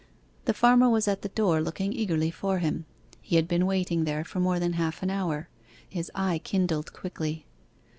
The 0.45 0.55
farmer 0.55 0.89
was 0.89 1.07
at 1.07 1.21
the 1.21 1.29
door 1.29 1.61
looking 1.61 1.93
eagerly 1.93 2.31
for 2.31 2.57
him. 2.57 2.85
He 3.21 3.35
had 3.35 3.47
been 3.47 3.67
waiting 3.67 4.03
there 4.03 4.23
for 4.23 4.39
more 4.39 4.59
than 4.59 4.73
half 4.73 5.03
an 5.03 5.11
hour. 5.11 5.47
His 5.87 6.09
eye 6.15 6.39
kindled 6.39 6.91
quickly. 6.91 7.45